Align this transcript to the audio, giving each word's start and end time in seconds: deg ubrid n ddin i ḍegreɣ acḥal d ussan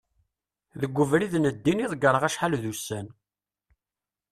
deg 0.81 0.97
ubrid 1.03 1.33
n 1.37 1.45
ddin 1.55 1.83
i 1.85 1.87
ḍegreɣ 1.91 2.23
acḥal 2.27 2.53
d 2.61 2.63
ussan 2.71 3.07